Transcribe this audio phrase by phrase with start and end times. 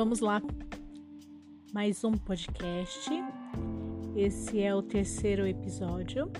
[0.00, 0.40] Vamos lá.
[1.74, 3.10] Mais um podcast.
[4.16, 6.32] Esse é o terceiro episódio.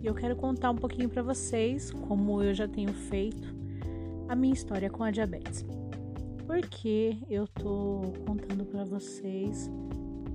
[0.00, 3.48] E eu quero contar um pouquinho para vocês, como eu já tenho feito,
[4.28, 5.66] a minha história com a diabetes.
[6.46, 9.68] Por que eu tô contando para vocês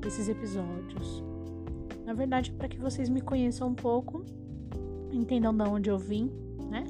[0.05, 1.23] esses episódios?
[2.05, 4.25] Na verdade, para que vocês me conheçam um pouco,
[5.13, 6.29] entendam de onde eu vim,
[6.69, 6.83] né?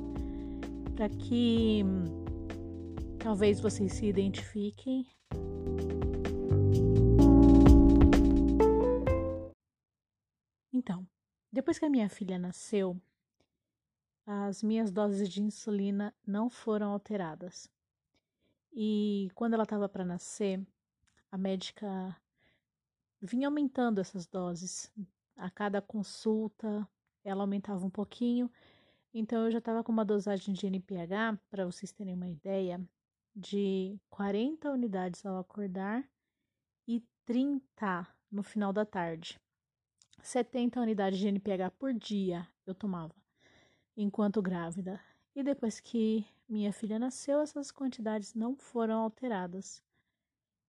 [0.96, 1.86] Para que
[3.20, 5.06] talvez vocês se identifiquem
[11.74, 13.02] depois que a minha filha nasceu,
[14.28, 17.68] as minhas doses de insulina não foram alteradas.
[18.72, 20.64] E quando ela estava para nascer,
[21.32, 22.16] a médica
[23.20, 24.92] vinha aumentando essas doses.
[25.36, 26.88] A cada consulta,
[27.24, 28.52] ela aumentava um pouquinho.
[29.12, 32.80] Então, eu já estava com uma dosagem de NPH, para vocês terem uma ideia,
[33.36, 36.08] de 40 unidades ao acordar
[36.88, 39.42] e 30 no final da tarde.
[40.24, 43.14] 70 unidades de NPH por dia eu tomava
[43.96, 45.00] enquanto grávida.
[45.36, 49.84] E depois que minha filha nasceu, essas quantidades não foram alteradas.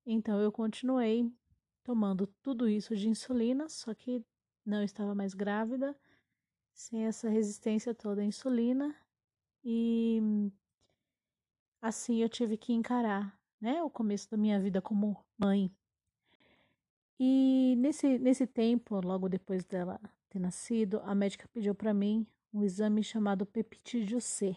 [0.05, 1.33] Então eu continuei
[1.85, 4.25] tomando tudo isso de insulina, só que
[4.67, 5.97] não estava mais grávida,
[6.73, 8.95] sem essa resistência toda à insulina.
[9.63, 10.21] E
[11.81, 15.71] assim eu tive que encarar, né, o começo da minha vida como mãe.
[17.19, 22.63] E nesse, nesse tempo, logo depois dela ter nascido, a médica pediu para mim um
[22.63, 24.57] exame chamado peptídeo C.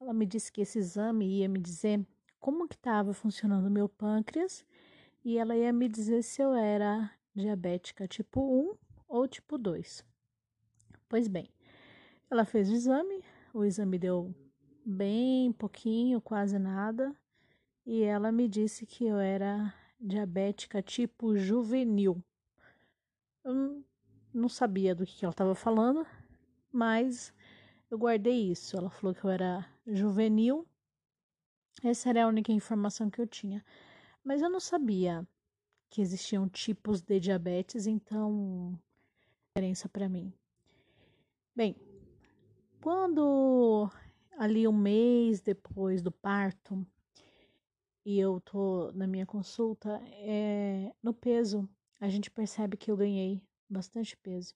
[0.00, 2.04] Ela me disse que esse exame ia me dizer
[2.40, 4.64] como que estava funcionando o meu pâncreas
[5.24, 8.76] e ela ia me dizer se eu era diabética tipo 1
[9.08, 10.04] ou tipo 2.
[11.08, 11.48] Pois bem,
[12.30, 14.34] ela fez o exame, o exame deu
[14.84, 17.14] bem pouquinho, quase nada,
[17.84, 22.22] e ela me disse que eu era diabética tipo juvenil.
[23.44, 23.84] Eu
[24.32, 26.06] não sabia do que ela estava falando,
[26.72, 27.32] mas
[27.90, 28.76] eu guardei isso.
[28.76, 30.66] Ela falou que eu era juvenil.
[31.82, 33.64] Essa era a única informação que eu tinha.
[34.22, 35.26] Mas eu não sabia
[35.88, 38.78] que existiam tipos de diabetes, então
[39.48, 40.32] diferença para mim.
[41.54, 41.74] Bem,
[42.80, 43.90] quando
[44.38, 46.86] ali um mês depois do parto,
[48.04, 51.68] e eu tô na minha consulta, é, no peso,
[52.00, 54.54] a gente percebe que eu ganhei bastante peso.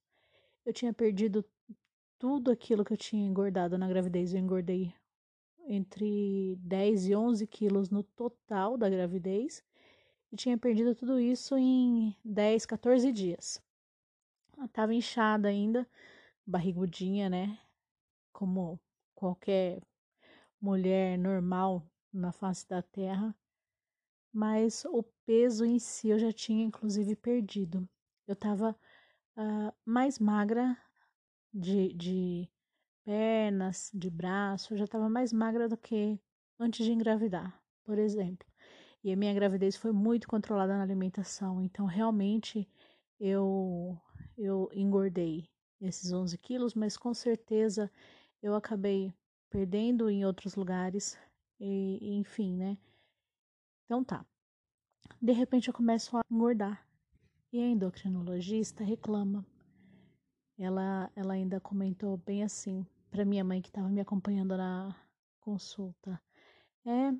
[0.65, 1.45] Eu tinha perdido
[2.19, 4.33] tudo aquilo que eu tinha engordado na gravidez.
[4.33, 4.95] Eu engordei
[5.67, 9.63] entre 10 e 11 quilos no total da gravidez.
[10.31, 13.61] E tinha perdido tudo isso em 10, 14 dias.
[14.57, 15.87] Eu tava inchada ainda,
[16.47, 17.59] barrigudinha, né?
[18.33, 18.81] Como
[19.15, 19.83] qualquer
[20.61, 23.35] mulher normal na face da terra
[24.33, 27.87] mas o peso em si eu já tinha inclusive perdido.
[28.27, 28.77] Eu estava uh,
[29.37, 30.77] ah, mais magra
[31.53, 32.49] de, de
[33.05, 36.19] pernas, de braço, eu já estava mais magra do que
[36.59, 38.47] antes de engravidar, por exemplo.
[39.05, 42.69] E a minha gravidez foi muito controlada na alimentação, então realmente
[43.21, 43.99] eu,
[44.39, 45.49] eu engordei
[45.81, 47.91] esses 11 quilos, mas com certeza
[48.41, 49.13] eu acabei
[49.51, 51.19] perdendo em outros lugares,
[51.65, 52.77] e, enfim, né?
[53.85, 54.27] Então tá.
[55.21, 56.85] De repente eu começo a engordar.
[57.53, 59.47] E a endocrinologista reclama.
[60.59, 64.97] Ela, ela ainda comentou bem assim para minha mãe que estava me acompanhando na
[65.41, 66.21] consulta.
[66.85, 67.13] É,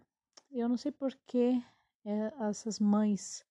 [0.51, 1.63] eu não sei por que
[2.05, 3.45] é, essas mães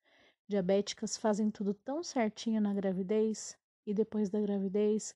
[0.47, 5.16] diabéticas fazem tudo tão certinho na gravidez e depois da gravidez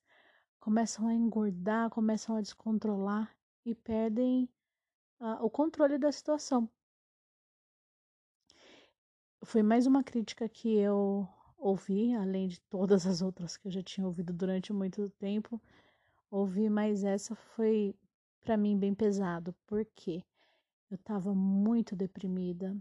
[0.59, 3.35] começam a engordar, começam a descontrolar
[3.65, 4.49] e perdem
[5.19, 6.69] o controle da situação
[9.43, 11.27] foi mais uma crítica que eu
[11.57, 15.61] ouvi, além de todas as outras que eu já tinha ouvido durante muito tempo.
[16.29, 17.95] Ouvi, mas essa foi
[18.41, 20.23] para mim bem pesado, porque
[20.89, 22.75] eu estava muito deprimida,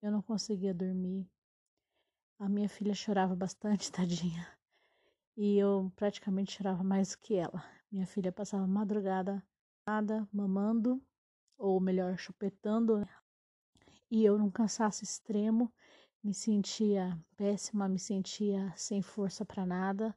[0.00, 1.28] eu não conseguia dormir.
[2.38, 4.46] A minha filha chorava bastante, tadinha.
[5.36, 7.62] E eu praticamente chorava mais que ela.
[7.90, 9.42] Minha filha passava madrugada
[10.32, 11.00] mamando,
[11.58, 13.08] ou melhor, chupetando, né?
[14.10, 15.72] e eu num cansaço extremo
[16.22, 20.16] me sentia péssima, me sentia sem força para nada.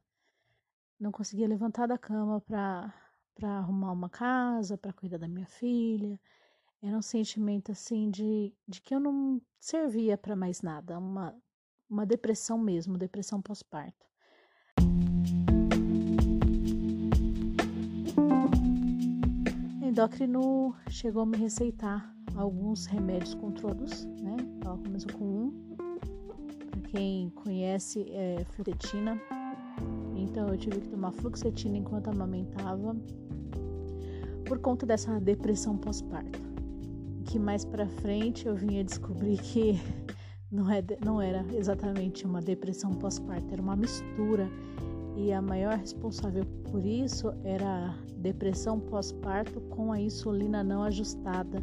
[0.98, 2.92] Não conseguia levantar da cama para
[3.34, 6.20] para arrumar uma casa, para cuidar da minha filha.
[6.82, 11.34] Era um sentimento assim de, de que eu não servia para mais nada, uma
[11.88, 14.09] uma depressão mesmo, depressão pós-parto.
[19.90, 24.36] Endócrino chegou a me receitar alguns remédios controlados, né?
[24.64, 25.76] Ela começou com um.
[26.70, 29.20] Para quem conhece, é fluoxetina.
[30.14, 32.94] Então eu tive que tomar fluoxetina enquanto amamentava
[34.44, 36.38] por conta dessa depressão pós-parto.
[37.24, 39.80] Que mais para frente eu vinha descobrir que
[40.52, 44.48] não, é, não era exatamente uma depressão pós-parto, era uma mistura.
[45.22, 51.62] E a maior responsável por isso era a depressão pós-parto com a insulina não ajustada,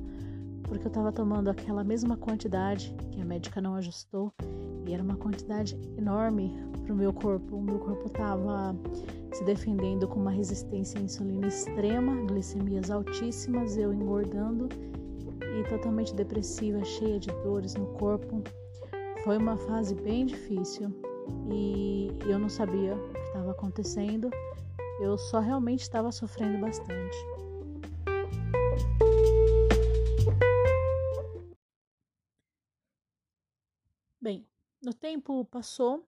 [0.61, 4.31] porque eu estava tomando aquela mesma quantidade que a médica não ajustou
[4.85, 7.55] e era uma quantidade enorme para o meu corpo.
[7.55, 8.75] O meu corpo estava
[9.33, 14.69] se defendendo com uma resistência à insulina extrema, glicemias altíssimas, eu engordando
[15.41, 18.43] e totalmente depressiva, cheia de dores no corpo.
[19.23, 21.06] Foi uma fase bem difícil
[21.51, 24.29] e eu não sabia o que estava acontecendo,
[25.01, 27.17] eu só realmente estava sofrendo bastante.
[34.19, 34.47] Bem,
[34.81, 36.07] no tempo passou,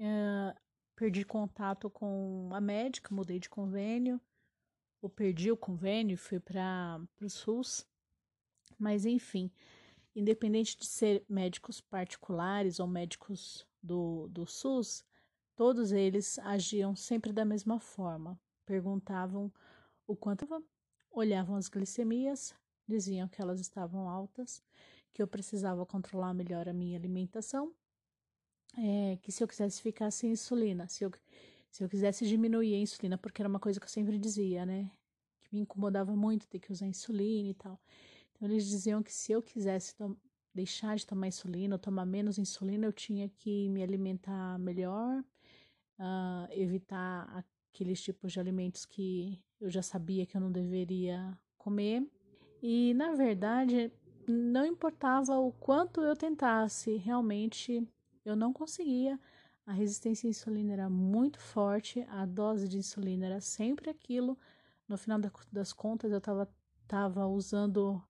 [0.00, 0.60] uh,
[0.96, 4.20] perdi contato com a médica, mudei de convênio,
[5.00, 7.86] ou perdi o convênio fui para o SUS.
[8.78, 9.50] Mas enfim,
[10.14, 15.04] independente de ser médicos particulares ou médicos do, do SUS,
[15.56, 18.38] todos eles agiam sempre da mesma forma.
[18.64, 19.52] Perguntavam
[20.06, 20.46] o quanto
[21.10, 22.54] olhavam as glicemias,
[22.86, 24.62] diziam que elas estavam altas
[25.12, 27.72] que eu precisava controlar melhor a minha alimentação,
[28.78, 31.12] é, que se eu quisesse ficar sem insulina, se eu,
[31.70, 34.90] se eu quisesse diminuir a insulina, porque era uma coisa que eu sempre dizia, né?
[35.42, 37.78] Que me incomodava muito ter que usar insulina e tal.
[38.32, 39.94] Então eles diziam que se eu quisesse
[40.54, 45.24] deixar de tomar insulina ou tomar menos insulina, eu tinha que me alimentar melhor,
[45.98, 52.06] uh, evitar aqueles tipos de alimentos que eu já sabia que eu não deveria comer.
[52.62, 53.90] E na verdade,
[54.28, 57.86] não importava o quanto eu tentasse, realmente
[58.24, 59.18] eu não conseguia.
[59.64, 64.36] A resistência à insulina era muito forte, a dose de insulina era sempre aquilo.
[64.88, 65.20] No final
[65.50, 66.48] das contas, eu estava
[66.86, 68.02] tava usando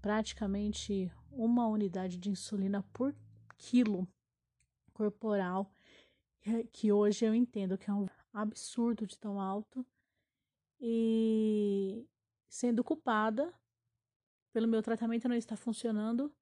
[0.00, 3.14] praticamente uma unidade de insulina por
[3.56, 4.06] quilo
[4.92, 5.72] corporal,
[6.72, 9.84] que hoje eu entendo que é um absurdo de tão alto,
[10.80, 12.06] e
[12.48, 13.52] sendo culpada
[14.52, 16.32] pelo meu tratamento não estar funcionando,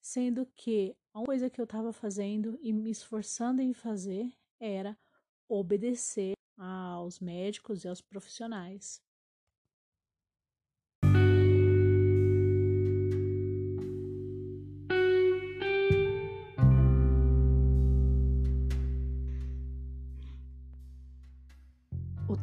[0.00, 4.96] sendo que a coisa que eu estava fazendo e me esforçando em fazer era
[5.48, 9.02] obedecer aos médicos e aos profissionais.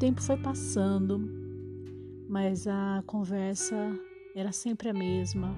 [0.05, 1.19] Tempo foi passando,
[2.29, 3.75] mas a conversa
[4.35, 5.51] era sempre a mesma,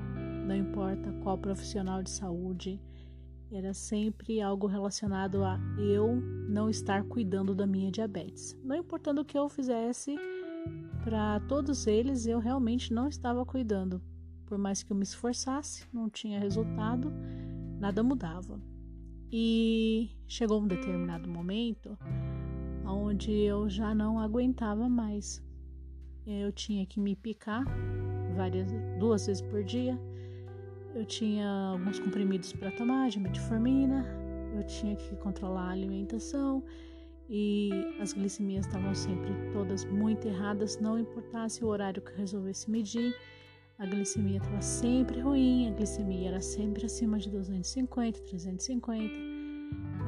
[0.47, 2.81] não importa qual profissional de saúde,
[3.51, 6.15] era sempre algo relacionado a eu
[6.47, 8.57] não estar cuidando da minha diabetes.
[8.63, 10.15] Não importando o que eu fizesse,
[11.03, 14.01] para todos eles eu realmente não estava cuidando.
[14.45, 17.11] Por mais que eu me esforçasse, não tinha resultado,
[17.81, 18.61] nada mudava.
[19.29, 21.97] E chegou um determinado momento
[22.97, 25.44] onde eu já não aguentava mais.
[26.25, 27.63] Eu tinha que me picar
[28.35, 28.68] várias
[28.99, 29.99] duas vezes por dia.
[30.94, 34.06] Eu tinha alguns comprimidos para tomar de metformina.
[34.56, 36.63] Eu tinha que controlar a alimentação
[37.30, 42.69] e as glicemias estavam sempre todas muito erradas, não importasse o horário que eu resolvesse
[42.71, 43.13] medir.
[43.77, 49.13] A glicemia estava sempre ruim, a glicemia era sempre acima de 250, 350.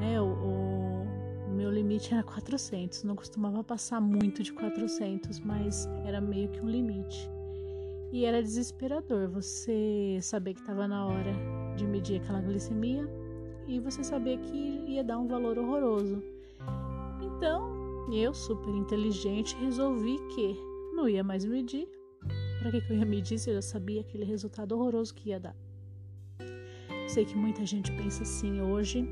[0.02, 0.69] É, o, o
[1.60, 6.68] meu limite era 400, não costumava passar muito de 400, mas era meio que um
[6.68, 7.28] limite.
[8.10, 11.34] E era desesperador você saber que estava na hora
[11.76, 13.06] de medir aquela glicemia
[13.68, 16.22] e você saber que ia dar um valor horroroso.
[17.20, 20.56] Então, eu, super inteligente, resolvi que
[20.96, 21.86] não ia mais medir.
[22.58, 25.38] Para que, que eu ia medir se eu já sabia aquele resultado horroroso que ia
[25.38, 25.56] dar?
[27.06, 29.06] Sei que muita gente pensa assim hoje.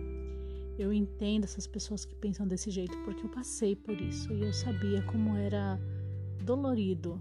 [0.79, 4.53] Eu entendo essas pessoas que pensam desse jeito porque eu passei por isso e eu
[4.53, 5.79] sabia como era
[6.45, 7.21] dolorido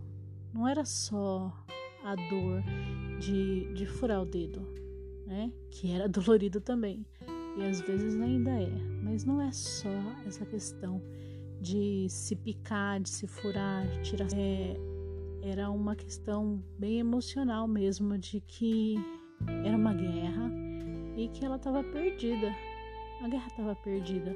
[0.57, 1.53] não era só
[2.03, 2.63] a dor
[3.19, 4.61] de, de furar o dedo,
[5.25, 5.51] né?
[5.69, 7.05] Que era dolorido também.
[7.57, 8.71] E às vezes ainda é.
[9.03, 9.89] Mas não é só
[10.25, 11.01] essa questão
[11.61, 14.27] de se picar, de se furar, de tirar.
[14.35, 14.75] É,
[15.43, 18.95] era uma questão bem emocional mesmo, de que
[19.63, 20.51] era uma guerra
[21.15, 22.51] e que ela estava perdida.
[23.21, 24.36] A guerra estava perdida,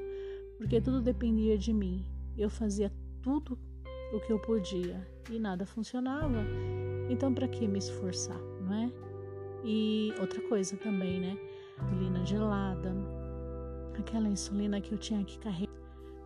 [0.58, 2.04] porque tudo dependia de mim.
[2.36, 3.58] Eu fazia tudo
[4.12, 6.44] o que eu podia e nada funcionava.
[7.08, 8.92] Então, para que me esforçar, não é?
[9.64, 11.38] E outra coisa também, né?
[11.80, 12.92] Insulina gelada,
[13.98, 15.72] aquela insulina que eu tinha que carregar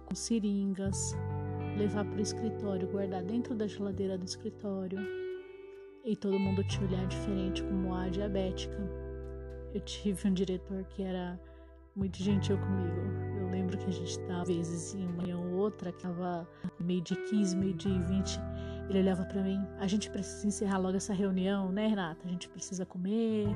[0.07, 1.15] com seringas,
[1.77, 4.99] levar para o escritório, guardar dentro da geladeira do escritório
[6.05, 8.79] e todo mundo te olhar diferente como a diabética.
[9.75, 11.39] Eu tive um diretor que era
[11.97, 13.01] muito gentil comigo.
[13.41, 16.47] Eu lembro que a gente estava, às vezes, em uma reunião ou outra, que estava
[16.79, 18.39] meio de 15, meio de 20.
[18.89, 22.21] Ele olhava para mim: a gente precisa encerrar logo essa reunião, né, Renata?
[22.27, 23.49] A gente precisa comer.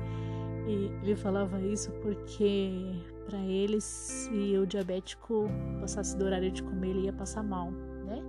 [0.67, 2.93] E ele falava isso porque
[3.25, 8.21] para ele, se o diabético passasse do horário de comer, ele ia passar mal, né?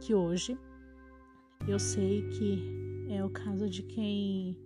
[0.00, 0.58] Que hoje
[1.68, 4.56] eu sei que é o caso de quem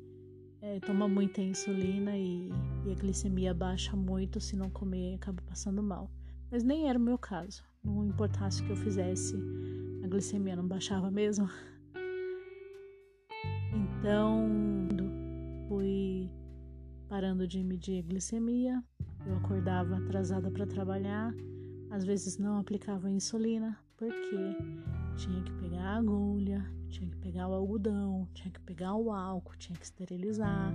[0.63, 2.51] é, toma muita insulina e,
[2.85, 6.11] e, a glicemia baixa muito, se não comer, acaba passando mal.
[6.51, 7.63] Mas nem era o meu caso.
[7.83, 9.37] Não importasse o que eu fizesse,
[10.05, 11.49] a glicemia não baixava mesmo.
[13.73, 14.49] Então,
[15.69, 16.29] fui
[17.07, 18.83] parando de medir a glicemia,
[19.27, 21.33] eu acordava atrasada para trabalhar,
[21.91, 24.57] às vezes não aplicava insulina, porque
[25.17, 29.57] tinha que pegar a agulha, tinha que pegar o algodão, tinha que pegar o álcool,
[29.57, 30.73] tinha que esterilizar,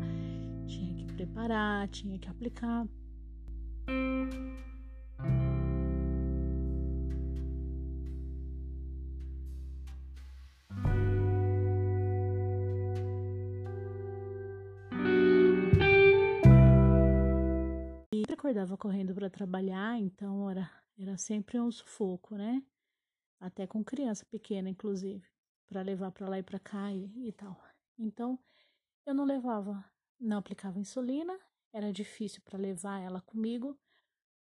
[0.68, 2.88] tinha que preparar, tinha que aplicar.
[18.46, 22.62] acordava correndo para trabalhar, então era, era sempre um sufoco, né?
[23.40, 25.28] Até com criança pequena, inclusive,
[25.68, 27.62] para levar para lá e para cá e, e tal.
[27.98, 28.40] Então,
[29.06, 29.84] eu não levava,
[30.20, 31.38] não aplicava insulina,
[31.72, 33.78] era difícil para levar ela comigo.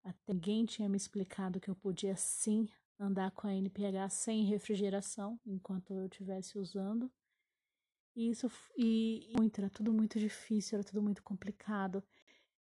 [0.03, 2.69] Até ninguém tinha me explicado que eu podia sim
[2.99, 7.11] andar com a NPH sem refrigeração enquanto eu estivesse usando.
[8.17, 12.03] E isso e muito, era tudo muito difícil, era tudo muito complicado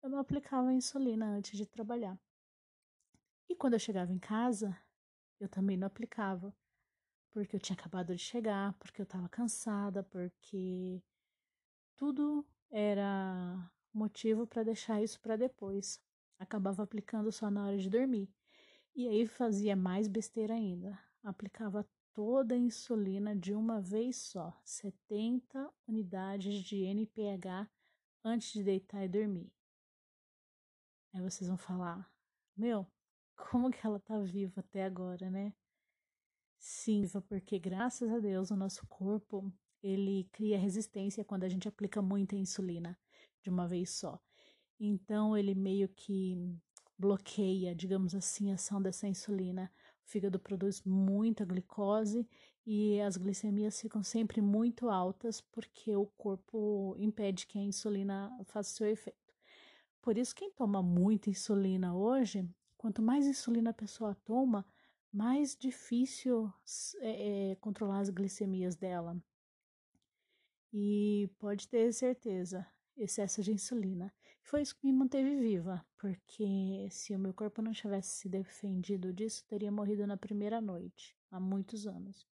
[0.05, 2.21] eu não aplicava insulina antes de trabalhar.
[3.49, 4.79] E quando eu chegava em casa,
[5.45, 6.55] eu também não aplicava,
[7.31, 11.03] porque eu tinha acabado de chegar, porque eu estava cansada, porque
[11.97, 16.01] tudo era motivo para deixar isso para depois.
[16.39, 18.29] Acabava aplicando só na hora de dormir.
[18.95, 20.99] E aí fazia mais besteira ainda.
[21.23, 27.69] Aplicava toda a insulina de uma vez só, 70 unidades de NPH
[28.25, 29.53] antes de deitar e dormir.
[31.13, 32.11] Aí vocês vão falar:
[32.57, 32.87] Meu,
[33.37, 35.53] como que ela tá viva até agora, né?
[36.59, 42.01] Sim, porque graças a Deus o nosso corpo ele cria resistência quando a gente aplica
[42.01, 42.99] muita insulina
[43.43, 44.19] de uma vez só.
[44.81, 46.59] Então ele meio que
[46.99, 49.71] bloqueia, digamos assim, a ação dessa insulina.
[50.07, 52.27] O fígado produz muita glicose
[52.67, 58.75] e as glicemias ficam sempre muito altas porque o corpo impede que a insulina faça
[58.75, 59.35] seu efeito.
[60.01, 62.49] Por isso, quem toma muita insulina hoje,
[62.85, 64.63] quanto mais insulina a pessoa toma,
[65.11, 66.53] mais difícil
[67.01, 69.17] é, é, controlar as glicemias dela.
[70.71, 74.13] E pode ter certeza, excesso de insulina.
[74.43, 79.15] Foi isso que me manteve viva, porque se o meu corpo não tivesse se defendido
[79.15, 82.29] disso, teria morrido na primeira noite, há muitos anos.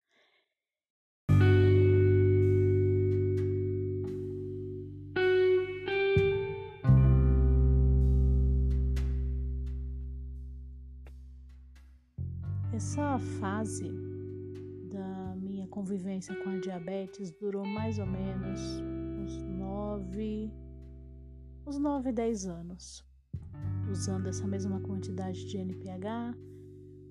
[12.98, 13.92] Essa fase
[14.90, 20.52] da minha convivência com a diabetes durou mais ou menos uns nove,
[21.64, 23.06] uns nove, dez anos,
[23.88, 26.36] usando essa mesma quantidade de NPH,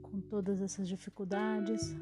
[0.02, 1.96] com todas essas dificuldades.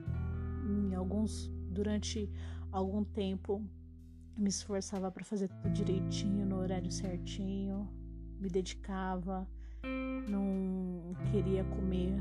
[0.68, 2.28] Em alguns, durante
[2.72, 3.64] algum tempo,
[4.36, 7.88] me esforçava para fazer tudo direitinho, no horário certinho,
[8.40, 9.48] me dedicava,
[10.28, 12.20] não queria comer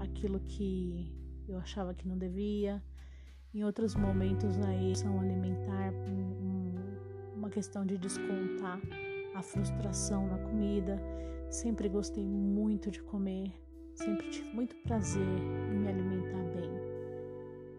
[0.00, 1.12] aquilo que
[1.48, 2.82] eu achava que não devia.
[3.52, 6.74] Em outros momentos, a são alimentar, um,
[7.36, 8.80] uma questão de descontar
[9.34, 11.00] a frustração na comida.
[11.50, 13.52] Sempre gostei muito de comer,
[13.94, 15.26] sempre tive muito prazer
[15.72, 16.70] em me alimentar bem.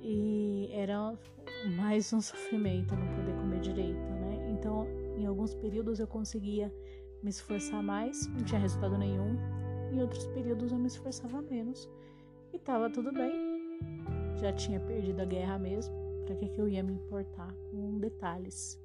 [0.01, 1.17] E era
[1.77, 4.49] mais um sofrimento não poder comer direito, né?
[4.51, 4.85] Então,
[5.17, 6.73] em alguns períodos eu conseguia
[7.23, 9.37] me esforçar mais, não tinha resultado nenhum.
[9.93, 11.89] Em outros períodos eu me esforçava menos
[12.63, 13.31] tava tudo bem.
[14.39, 15.93] Já tinha perdido a guerra mesmo.
[16.25, 18.79] Para que, que eu ia me importar com detalhes?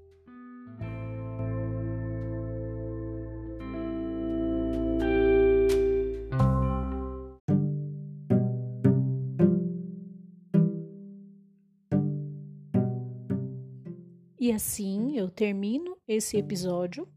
[14.39, 17.09] E assim eu termino esse episódio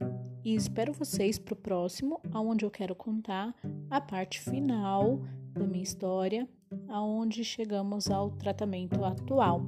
[0.43, 3.53] e espero vocês para o próximo, onde eu quero contar
[3.89, 5.19] a parte final
[5.59, 6.47] da minha história,
[6.87, 9.61] aonde chegamos ao tratamento atual.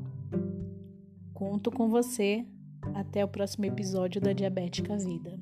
[1.34, 2.46] Conto com você.
[2.96, 5.38] Até o próximo episódio da Diabética Vida.